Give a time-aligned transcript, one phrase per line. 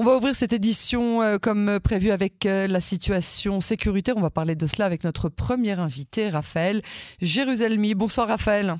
[0.00, 4.16] On va ouvrir cette édition euh, comme prévu avec euh, la situation sécuritaire.
[4.16, 6.82] On va parler de cela avec notre premier invité, Raphaël
[7.20, 7.96] Jérusalemi.
[7.96, 8.76] Bonsoir Raphaël.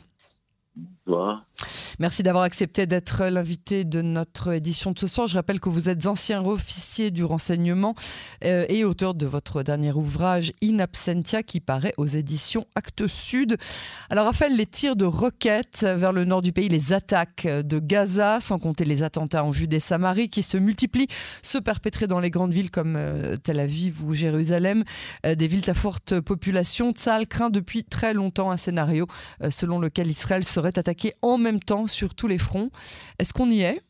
[1.99, 5.27] Merci d'avoir accepté d'être l'invité de notre édition de ce soir.
[5.27, 7.95] Je rappelle que vous êtes ancien officier du renseignement
[8.45, 13.57] euh, et auteur de votre dernier ouvrage In Absentia qui paraît aux éditions Actes Sud.
[14.11, 18.41] Alors Raphaël, les tirs de roquettes vers le nord du pays, les attaques de Gaza,
[18.41, 21.09] sans compter les attentats en Judée Samarie qui se multiplient,
[21.43, 24.85] se perpétrer dans les grandes villes comme euh, Tel Aviv ou Jérusalem,
[25.27, 26.93] euh, des villes à forte population.
[26.93, 29.07] Tsahal craint depuis très longtemps un scénario
[29.51, 32.71] selon lequel Israël serait attaqué en même temps sur tous les fronts.
[33.19, 33.81] Est-ce qu'on y est?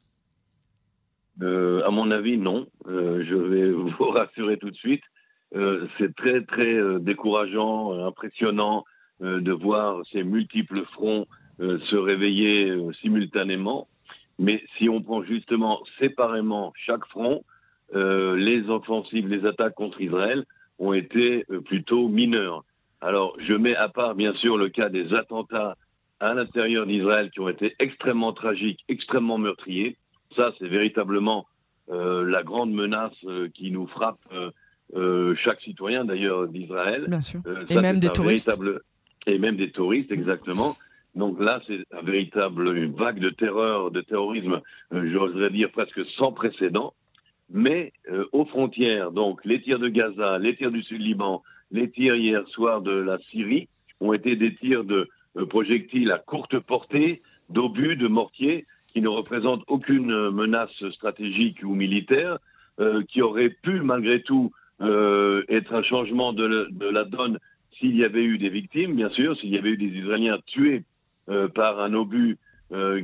[1.42, 2.66] Euh, À mon avis, non.
[2.88, 5.02] Euh, je vais vous rassurer tout de suite.
[5.54, 8.84] Euh, c'est très, très décourageant, impressionnant
[9.20, 11.26] de voir ces multiples fronts
[11.58, 13.88] se réveiller simultanément.
[14.38, 17.42] Mais si on prend justement séparément chaque front,
[17.92, 20.44] les offensives, les attaques contre Israël
[20.78, 22.62] ont été plutôt mineures.
[23.00, 25.76] Alors, je mets à part, bien sûr, le cas des attentats
[26.20, 29.96] à l'intérieur d'Israël qui ont été extrêmement tragiques, extrêmement meurtriers.
[30.36, 31.46] Ça, c'est véritablement
[31.90, 34.20] euh, la grande menace euh, qui nous frappe
[34.94, 37.06] euh, chaque citoyen d'ailleurs d'Israël.
[37.08, 37.40] Bien sûr.
[37.70, 38.50] et même des touristes.
[39.26, 40.76] Et même des touristes, exactement.
[41.14, 44.60] Donc là, c'est un véritable une vague de terreur, de terrorisme,
[44.92, 46.94] j'oserais dire presque sans précédent.
[47.50, 47.92] Mais
[48.32, 52.82] aux frontières, donc les tirs de Gaza, les tirs du Sud-Liban, les tirs hier soir
[52.82, 53.68] de la Syrie
[54.00, 55.08] ont été des tirs de
[55.48, 62.38] projectiles à courte portée, d'obus, de mortiers, qui ne représentent aucune menace stratégique ou militaire,
[62.80, 67.38] euh, qui aurait pu malgré tout euh, être un changement de, la donne
[67.78, 70.84] s'il y avait eu des victimes, bien sûr, s'il y avait eu des Israéliens tués
[71.54, 72.38] par un obus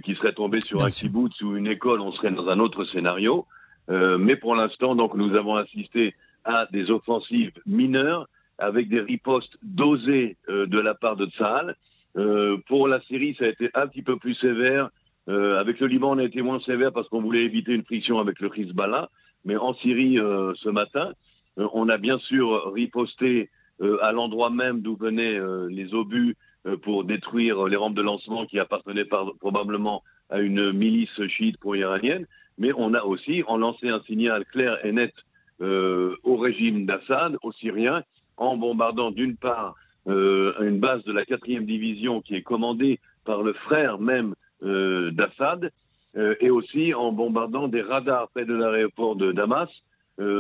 [0.03, 3.47] qui serait tombé sur un kibbutz ou une école, on serait dans un autre scénario.
[3.89, 6.15] mais pour l'instant, donc, nous avons assisté
[6.45, 8.27] à des offensives mineures
[8.59, 11.77] avec des ripostes dosées de la part de Tsahal
[12.17, 14.91] euh, pour la Syrie, ça a été un petit peu plus sévère.
[15.29, 18.19] Euh, avec le Liban, on a été moins sévère parce qu'on voulait éviter une friction
[18.19, 19.09] avec le Hezbollah.
[19.45, 21.13] Mais en Syrie, euh, ce matin,
[21.59, 25.39] euh, on a bien sûr riposté euh, à l'endroit même d'où venaient
[25.69, 26.37] les obus
[26.83, 32.27] pour détruire les rampes de lancement qui appartenaient par, probablement à une milice chiite pro-iranienne.
[32.57, 35.13] Mais on a aussi en lancé un signal clair et net
[35.61, 38.03] au régime d'Assad, aux Syriens,
[38.39, 39.75] en bombardant d'une part
[40.07, 45.71] une base de la quatrième division qui est commandée par le frère même euh, d'Assad,
[46.17, 49.71] euh, et aussi en bombardant des radars près de l'aéroport de Damas.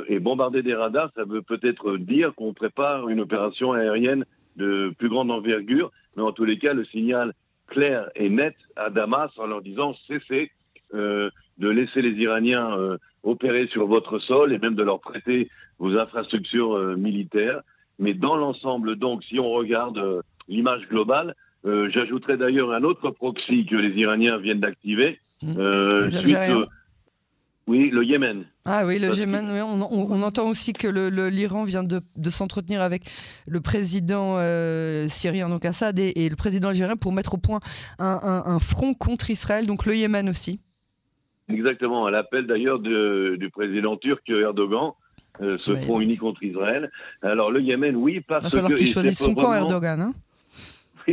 [0.08, 4.24] et bombarder des radars, ça veut peut-être dire qu'on prépare une opération aérienne
[4.56, 7.32] de plus grande envergure, mais en tous les cas, le signal
[7.66, 10.50] clair et net à Damas en leur disant cessez
[10.94, 15.48] euh, de laisser les Iraniens euh, opérer sur votre sol et même de leur prêter
[15.78, 17.62] vos infrastructures euh, militaires.
[17.98, 21.34] Mais dans l'ensemble, donc, si on regarde euh, l'image globale,
[21.64, 25.20] euh, j'ajouterais d'ailleurs un autre proxy que les Iraniens viennent d'activer.
[25.42, 25.52] Mmh.
[25.58, 26.36] Euh, suite,
[27.66, 28.44] oui, le Yémen.
[28.66, 29.48] Ah oui, le Yémen.
[29.62, 30.86] on, entend aussi que
[31.28, 33.04] l'Iran vient de, s'entretenir avec
[33.46, 34.36] le président
[35.08, 37.60] syrien, donc Assad, et, le président algérien pour mettre au point
[37.98, 40.60] un, front contre Israël, donc le Yémen aussi.
[41.48, 44.92] Exactement, à l'appel d'ailleurs du président turc Erdogan,
[45.40, 46.90] euh, ce front uni contre Israël.
[47.22, 48.48] Alors le Yémen, oui, parce que...
[48.48, 50.00] Il va falloir qu'il choisisse son camp, Erdogan.
[50.00, 50.14] Hein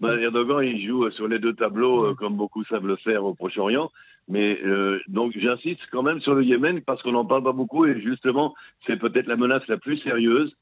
[0.00, 3.34] ben, Erdogan, il joue sur les deux tableaux, euh, comme beaucoup savent le faire au
[3.34, 3.90] Proche-Orient.
[4.28, 7.86] Mais euh, donc j'insiste quand même sur le Yémen parce qu'on n'en parle pas beaucoup
[7.86, 8.54] et justement
[8.86, 10.54] c'est peut-être la menace la plus sérieuse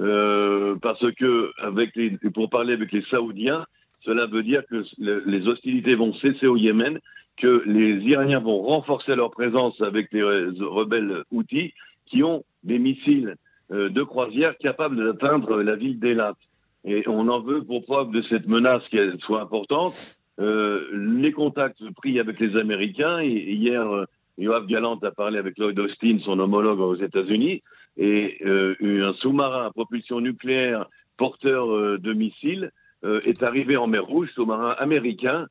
[0.00, 3.66] euh, parce que avec les, pour parler avec les Saoudiens,
[4.02, 7.00] cela veut dire que les hostilités vont cesser au Yémen,
[7.36, 11.74] que les Iraniens vont renforcer leur présence avec les rebelles Houthis
[12.10, 13.36] qui ont des missiles
[13.70, 16.36] euh, de croisière capables d'atteindre la ville d'Elat.
[16.84, 20.16] Et on en veut pour preuve de cette menace qu'elle soit importante.
[20.40, 24.06] Euh, les contacts pris avec les Américains, hier, euh,
[24.38, 27.62] Yoav Galant a parlé avec Lloyd Austin, son homologue aux États-Unis,
[27.98, 30.86] et un sous-marin à propulsion nucléaire
[31.16, 32.70] porteur de missiles
[33.02, 35.46] est arrivé en mer Rouge, sous-marin américain,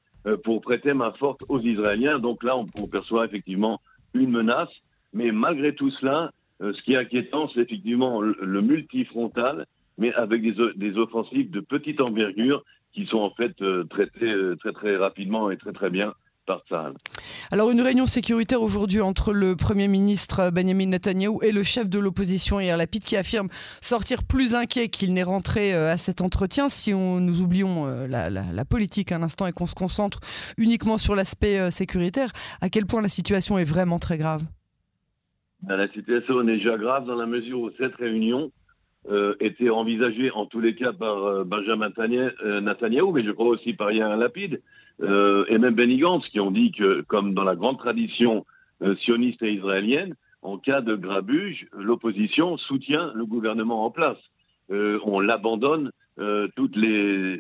[0.46, 2.20] pour prêter main forte aux Israéliens.
[2.20, 3.82] Donc là, on, perçoit effectivement
[4.14, 4.72] une menace.
[5.12, 9.68] Mais malgré tout cela, ce qui est inquiétant, c'est effectivement le, multifrontal,
[9.98, 12.64] mais avec des, offensives de petite envergure
[12.94, 16.14] qui sont en fait euh, traitées euh, très très rapidement et très très bien.
[17.52, 22.00] Alors une réunion sécuritaire aujourd'hui entre le Premier ministre Benjamin Netanyahu et le chef de
[22.00, 23.50] l'opposition Yair Lapid qui affirme
[23.82, 26.70] sortir plus inquiet qu'il n'est rentré à cet entretien.
[26.70, 30.22] Si on, nous oublions la, politique un instant et qu'on se concentre
[30.58, 32.32] uniquement sur l'aspect sécuritaire,
[32.62, 34.46] à quel point la situation est vraiment très grave?
[35.68, 38.52] La situation est déjà grave dans la mesure où cette réunion
[39.10, 43.48] euh, était envisagée en tous les cas par euh, Benjamin euh, Netanyahu, mais je crois
[43.48, 44.62] aussi par Yair Lapide
[45.00, 48.48] et même Benny Gantz, qui ont dit que, comme dans la grande tradition
[49.04, 54.18] sioniste et israélienne, en cas de grabuge, l'opposition soutient le gouvernement en place.
[54.72, 55.92] on l'abandonne
[56.56, 57.40] toutes les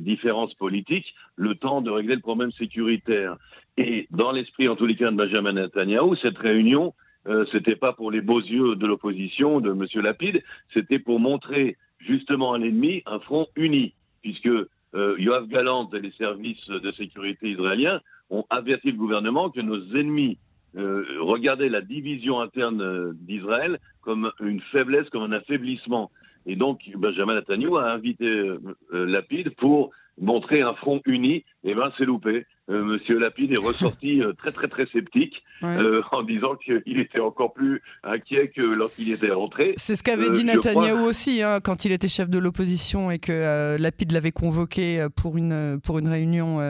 [0.00, 3.36] différences politiques, le temps de régler le problème sécuritaire.
[3.76, 6.92] Et dans l'esprit, en tous les cas, de Benjamin Netanyahu, cette réunion
[7.28, 9.86] euh, c'était pas pour les beaux yeux de l'opposition, de M.
[10.02, 10.42] Lapide,
[10.72, 14.48] c'était pour montrer justement à l'ennemi un front uni, puisque
[14.96, 18.00] euh, Yoav Galant et les services de sécurité israéliens
[18.30, 20.38] ont averti le gouvernement que nos ennemis
[20.76, 26.10] euh, regardaient la division interne euh, d'Israël comme une faiblesse, comme un affaiblissement.
[26.46, 28.54] Et donc, Benjamin Netanyahu a invité
[28.92, 29.90] Lapide pour
[30.20, 31.34] montrer un front uni.
[31.34, 32.46] Et eh ben, c'est loupé.
[32.68, 37.20] Euh, Monsieur Lapide est ressorti euh, très très très sceptique euh, en disant qu'il était
[37.20, 39.74] encore plus inquiet que lorsqu'il était rentré.
[39.76, 43.76] C'est ce qu'avait dit Netanyahou aussi hein, quand il était chef de l'opposition et que
[43.78, 46.60] Lapide l'avait convoqué pour une pour une réunion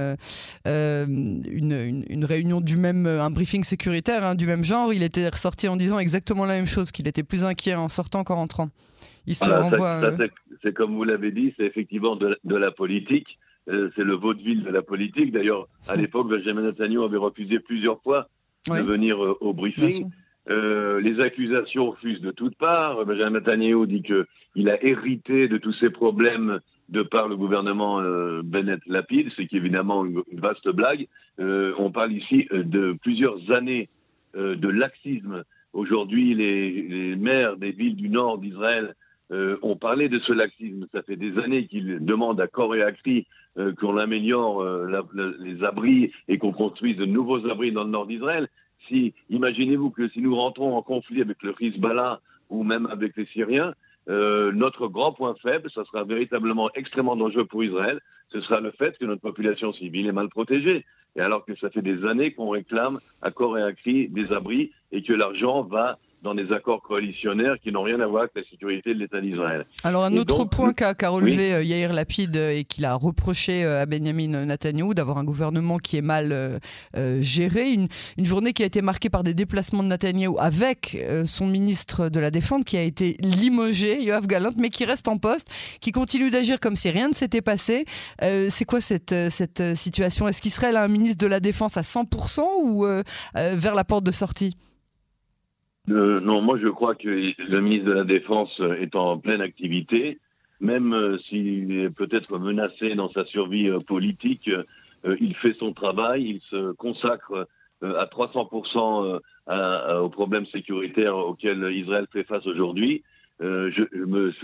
[0.67, 4.93] une, une, réunion du même un briefing sécuritaire hein, du même genre.
[4.93, 8.23] Il était ressorti en disant exactement la même chose qu'il était plus inquiet en sortant
[8.23, 8.69] qu'en rentrant.
[9.27, 10.13] Il se renvoie.
[10.63, 13.39] C'est comme vous l'avez dit, c'est effectivement de, de la politique.
[13.69, 15.33] Euh, c'est le vaudeville de la politique.
[15.33, 18.29] D'ailleurs, à l'époque, Benjamin Netanyahu avait refusé plusieurs fois
[18.69, 20.11] de venir euh, au briefing.
[20.49, 23.05] Euh, les accusations refusent de toutes parts.
[23.05, 28.01] Benjamin Netanyahu dit qu'il a hérité de tous ces problèmes de par le gouvernement
[28.45, 31.09] Bennett Lapide, ce qui est évidemment une, vaste blague.
[31.37, 33.89] on parle ici de plusieurs années
[34.37, 35.43] de laxisme.
[35.73, 38.95] Aujourd'hui, les, les, maires des villes du nord d'Israël
[39.33, 40.87] euh, ont parlé de ce laxisme.
[40.93, 43.27] Ça fait des années qu'ils demandent à corps et à cri
[43.59, 45.03] euh, qu'on améliore euh,
[45.41, 48.49] les abris et qu'on construise de nouveaux abris dans le nord d'Israël.
[48.89, 52.21] Si, imaginez-vous que si nous rentrons en conflit avec le Hezbollah
[52.51, 53.75] ou même avec les Syriens,
[54.09, 58.01] euh, notre grand point faible, ça sera véritablement extrêmement dangereux pour Israël,
[58.31, 60.85] ce sera le fait que notre population civile est mal protégée.
[61.17, 64.33] Et alors que ça fait des années qu'on réclame à corps et à cri des
[64.33, 68.33] abris et que l'argent va dans des accords coalitionnaires qui n'ont rien à voir avec
[68.35, 69.65] la sécurité de l'État d'Israël.
[69.85, 73.83] Alors un autre point qu'a relevé euh, Yair Lapid euh, et qu'il a reproché euh,
[73.83, 76.59] à Benjamin Netanyahu d'avoir un gouvernement qui est mal
[77.21, 77.89] géré, une,
[78.19, 82.31] journée qui a été marquée par des déplacements de Netanyahu avec son ministre de la
[82.31, 85.49] Défense qui a été limogé, Yoav Galant, mais qui reste en poste,
[85.81, 87.85] qui continue d'agir comme si rien ne s'était passé.
[88.21, 90.27] C'est quoi cette, cette situation?
[90.27, 92.85] Est-ce qu'Israël a un ministre de la Défense à 100% ou
[93.35, 94.57] vers la porte de sortie?
[95.89, 100.19] Euh, non, moi je crois que le ministre de la Défense est en pleine activité,
[100.61, 104.51] même euh, s'il est peut-être menacé dans sa survie euh, politique,
[105.21, 107.47] il fait son travail, il se consacre
[107.81, 109.21] à 300%
[110.01, 113.05] aux problèmes sécuritaires auxquels Israël fait face aujourd'hui.
[113.39, 113.85] Je,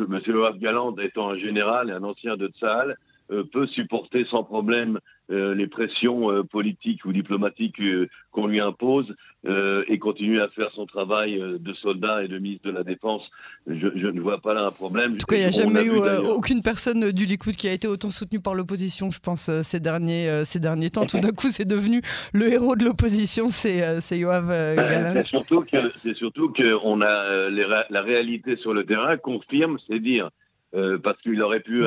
[0.06, 2.96] Monsieur Yoav Galand étant un général et un ancien de Tzahal,
[3.52, 4.98] peut supporter sans problème
[5.32, 9.14] euh, les pressions euh, politiques ou diplomatiques euh, qu'on lui impose
[9.88, 13.22] et continuer à faire son travail de soldat et de ministre de la Défense,
[13.66, 15.14] je, ne vois pas là un problème.
[15.14, 15.98] En tout cas, il n'y a jamais eu
[16.28, 20.44] aucune personne du Likoud qui a été autant soutenue par l'opposition, je pense, ces, derniers,
[20.44, 21.06] ces derniers temps.
[21.06, 22.02] Tout d'un coup, c'est devenu
[22.32, 24.46] le héros de l'opposition, c'est Yoav
[24.76, 25.14] Galant.
[25.14, 29.98] C'est surtout que, c'est surtout que on a la réalité sur le terrain confirme, c'est
[29.98, 30.30] dire,
[31.02, 31.84] parce qu'il aurait pu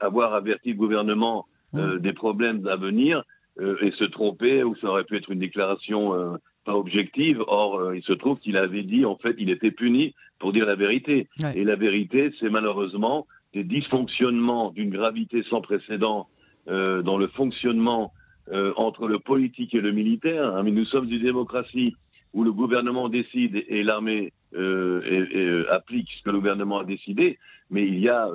[0.00, 3.24] avoir averti le gouvernement euh, des problèmes à venir
[3.60, 7.42] euh, et se tromper, ou ça aurait pu être une déclaration euh, pas objective.
[7.48, 10.76] Or, il se trouve qu'il avait dit, en fait, il était puni pour dire la
[10.76, 11.28] vérité.
[11.56, 16.28] Et la vérité, c'est malheureusement des dysfonctionnements d'une gravité sans précédent
[16.66, 18.12] dans le fonctionnement
[18.76, 20.56] entre le politique et le militaire.
[20.56, 21.94] Hein, mais nous sommes une démocratie
[22.32, 24.32] où le gouvernement décide et l'armée
[25.70, 27.38] applique ce que le gouvernement a décidé,
[27.70, 28.28] mais il y a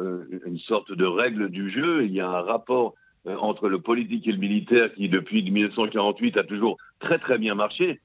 [0.46, 2.96] une sorte de règle du jeu, il y a un rapport
[3.28, 7.54] euh, entre le politique et le militaire qui, depuis 1948, a toujours très très bien
[7.54, 8.00] marché,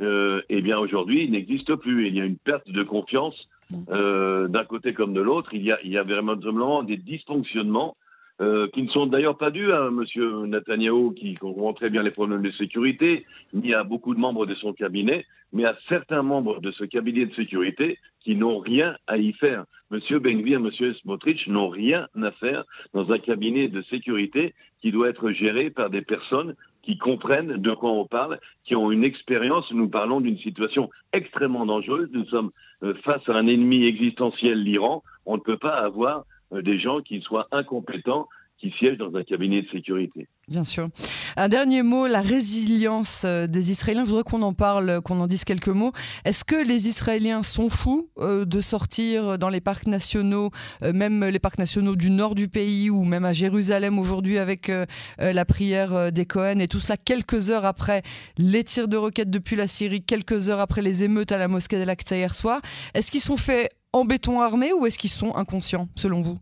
[0.00, 2.08] euh, eh bien aujourd'hui, il n'existe plus.
[2.08, 3.48] Il y a une perte de confiance
[3.90, 5.50] euh, d'un côté comme de l'autre.
[5.52, 7.96] Il y a, il y vraiment des dysfonctionnements
[8.40, 10.04] euh, qui ne sont d'ailleurs pas dus à M.
[10.46, 14.54] Netanyahu, qui comprend très bien les problèmes de sécurité, ni à beaucoup de membres de
[14.56, 19.18] son cabinet, mais à certains membres de ce cabinet de sécurité qui n'ont rien à
[19.18, 19.64] y faire.
[19.92, 20.00] M.
[20.18, 20.94] Benvir, M.
[20.94, 25.90] Smotrich n'ont rien à faire dans un cabinet de sécurité qui doit être géré par
[25.90, 29.70] des personnes qui comprennent de quoi on parle, qui ont une expérience.
[29.72, 32.08] Nous parlons d'une situation extrêmement dangereuse.
[32.12, 32.50] Nous sommes
[32.82, 35.02] euh, face à un ennemi existentiel, l'Iran.
[35.24, 39.22] On ne peut pas avoir euh, des gens qui soient incompétents qui siège dans un
[39.22, 40.28] cabinet de sécurité.
[40.48, 40.88] Bien sûr.
[41.36, 44.04] Un dernier mot, la résilience euh, des Israéliens.
[44.04, 45.92] Je voudrais qu'on en parle, qu'on en dise quelques mots.
[46.24, 50.50] Est-ce que les Israéliens sont fous euh, de sortir dans les parcs nationaux,
[50.82, 54.70] euh, même les parcs nationaux du nord du pays ou même à Jérusalem aujourd'hui avec
[55.18, 58.02] la prière des Cohen et tout cela quelques heures après
[58.38, 61.78] les tirs de roquettes depuis la Syrie, quelques heures après les émeutes à la mosquée
[61.78, 62.60] d'Al-Aqsa hier soir
[62.94, 66.38] Est-ce qu'ils sont faits en béton armé ou est-ce qu'ils sont inconscients selon vous?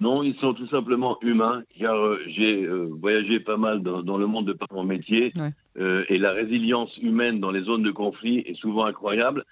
[0.00, 4.26] Non, ils sont tout simplement humains, car euh, j'ai euh, voyagé pas mal dans, le
[4.26, 5.32] monde de par mon métier,
[5.78, 9.44] euh, et la résilience humaine dans les zones de conflit est souvent incroyable.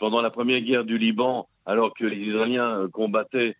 [0.00, 3.54] pendant la première guerre du Liban, alors que les Israéliens combattaient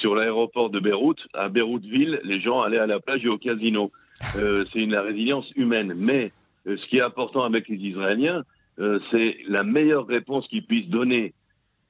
[0.00, 3.90] sur l'aéroport de Beyrouth, à Beyrouth-Ville, les gens allaient à la plage et au casino.
[4.34, 5.94] c'est une la résilience humaine.
[5.96, 6.32] Mais
[6.66, 8.42] ce qui est important avec les Israéliens,
[9.10, 11.32] c'est la meilleure réponse qu'ils puissent donner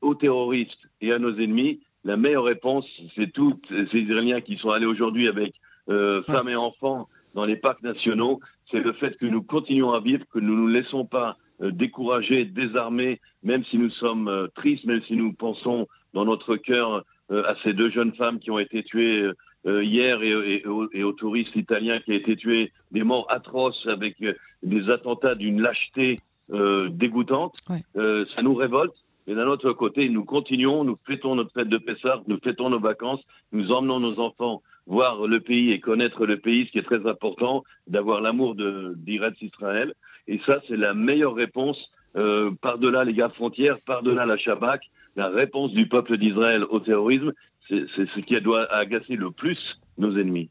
[0.01, 4.71] aux terroristes et à nos ennemis, la meilleure réponse, c'est tous ces Israéliens qui sont
[4.71, 5.55] allés aujourd'hui avec
[5.89, 10.01] euh, femmes et enfants dans les parcs nationaux, c'est le fait que nous continuons à
[10.01, 14.47] vivre, que nous ne nous laissons pas euh, décourager, désarmer, même si nous sommes euh,
[14.55, 18.59] tristes, même si nous pensons dans notre cœur à ces deux jeunes femmes qui ont
[18.59, 19.31] été tuées
[19.65, 24.17] hier et, aux, touristes italiens qui ont été tués, des morts atroces avec
[24.63, 26.17] des attentats d'une lâcheté
[26.51, 27.57] dégoûtante.
[27.67, 28.95] ça nous révolte.
[29.27, 32.81] Mais d'un autre côté, nous continuons, nous fêtons notre fête de Pessah, nous fêtons nos
[32.81, 36.83] vacances, nous emmenons nos enfants voir le pays et connaître le pays, ce qui est
[36.83, 39.95] très important, d'avoir l'amour d'Iretz Israël.
[40.29, 41.79] Et ça, c'est la meilleure réponse
[42.17, 44.83] euh, par-delà les gars frontières, par-delà la Shabak.
[45.17, 47.33] La réponse du peuple d'Israël au terrorisme,
[47.69, 49.59] c'est ce qui doit agacer le plus
[49.97, 50.51] nos ennemis.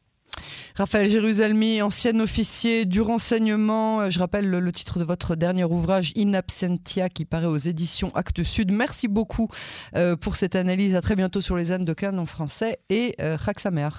[0.75, 4.01] Raphaël Jérusalemi, ancien officier du renseignement.
[4.01, 8.12] Euh, je rappelle le, titre de votre dernier ouvrage, In Absentia, qui paraît aux éditions
[8.15, 8.72] Actes Sud.
[8.72, 9.50] Merci beaucoup
[9.96, 10.96] euh, pour cette analyse.
[10.96, 13.89] À très bientôt sur les ânes de Cannes en français et euh, Raksamer.